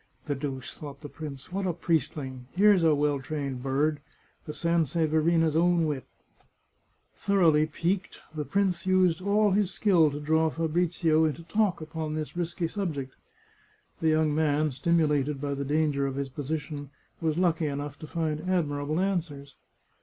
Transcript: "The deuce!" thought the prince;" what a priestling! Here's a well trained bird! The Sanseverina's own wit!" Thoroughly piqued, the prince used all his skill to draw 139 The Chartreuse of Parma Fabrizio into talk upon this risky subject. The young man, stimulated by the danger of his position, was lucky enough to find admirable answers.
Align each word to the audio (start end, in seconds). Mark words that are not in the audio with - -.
"The 0.25 0.33
deuce!" 0.33 0.73
thought 0.79 1.01
the 1.01 1.09
prince;" 1.09 1.51
what 1.53 1.67
a 1.67 1.73
priestling! 1.73 2.47
Here's 2.53 2.83
a 2.83 2.95
well 2.95 3.19
trained 3.19 3.61
bird! 3.61 3.99
The 4.45 4.51
Sanseverina's 4.51 5.55
own 5.55 5.85
wit!" 5.85 6.07
Thoroughly 7.23 7.67
piqued, 7.67 8.19
the 8.33 8.43
prince 8.43 8.87
used 8.87 9.21
all 9.21 9.51
his 9.51 9.69
skill 9.69 10.09
to 10.09 10.19
draw 10.19 10.47
139 10.47 10.47
The 10.49 10.91
Chartreuse 10.91 10.93
of 10.97 11.13
Parma 11.13 11.29
Fabrizio 11.29 11.41
into 11.43 11.43
talk 11.77 11.81
upon 11.81 12.15
this 12.15 12.35
risky 12.35 12.67
subject. 12.67 13.15
The 13.99 14.07
young 14.09 14.33
man, 14.33 14.71
stimulated 14.71 15.39
by 15.39 15.53
the 15.53 15.63
danger 15.63 16.07
of 16.07 16.15
his 16.15 16.29
position, 16.29 16.89
was 17.21 17.37
lucky 17.37 17.67
enough 17.67 17.99
to 17.99 18.07
find 18.07 18.41
admirable 18.49 18.99
answers. 18.99 19.53